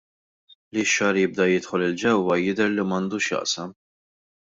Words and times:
Li 0.77 0.85
x-xagħar 0.87 1.19
jibda 1.21 1.47
jidħol 1.53 1.85
'l 1.91 2.01
ġewwa 2.05 2.41
jidher 2.49 2.77
li 2.77 2.87
m'għandux 2.91 3.25
x'jaqsam. 3.33 3.81